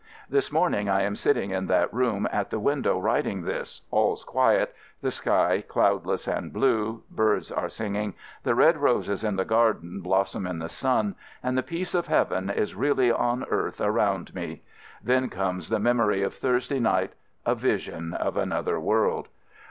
This 0.27 0.51
morning 0.51 0.89
I 0.89 1.03
am 1.03 1.15
sitting 1.15 1.51
in 1.51 1.67
that 1.67 1.93
room 1.93 2.27
at 2.31 2.49
the 2.49 2.59
window 2.59 2.97
writing 2.99 3.43
this— 3.43 3.81
all 3.91 4.15
's 4.15 4.23
quiet— 4.23 4.73
the 5.03 5.11
sky, 5.11 5.61
cloudless 5.67 6.27
and 6.27 6.51
blue— 6.51 7.03
birds 7.11 7.51
are 7.51 7.69
singing— 7.69 8.15
the 8.43 8.55
red 8.55 8.77
roses 8.77 9.23
in 9.23 9.35
the 9.35 9.45
garden 9.45 10.01
blossom 10.01 10.47
in 10.47 10.57
the 10.57 10.69
sun, 10.69 11.13
and 11.43 11.55
the 11.55 11.61
peace 11.61 11.93
of 11.93 12.07
Heaven 12.07 12.49
is 12.49 12.73
really 12.73 13.11
on 13.11 13.45
earth 13.51 13.79
around 13.79 14.33
me. 14.33 14.63
Then 15.03 15.29
comes 15.29 15.69
the 15.69 15.77
memory 15.77 16.23
of 16.23 16.33
Thursday 16.33 16.79
night; 16.79 17.13
a 17.45 17.53
vision 17.53 18.15
of 18.15 18.37
another 18.37 18.79
world. 18.79 19.27